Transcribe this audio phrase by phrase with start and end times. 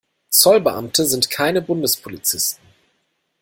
[0.31, 2.65] Zollbeamte sind keine Bundespolizisten.